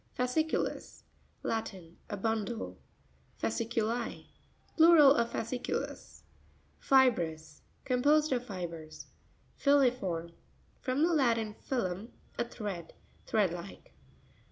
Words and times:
Fascr'cutus.—Latin. 0.17 1.97
A 2.09 2.17
bundle. 2.17 2.79
Fasci'cut1.—Plural 3.39 5.13
of 5.13 5.29
fasciculus. 5.31 6.23
Fi'srous.—Composed 6.81 8.31
of 8.31 8.43
fibres. 8.43 9.05
Fiui'rorm.—From 9.59 11.03
the 11.03 11.13
Latin, 11.13 11.53
filum, 11.53 12.09
a 12.39 12.43
thread. 12.45 12.93
Thread 13.27 13.53
like. 13.53 13.93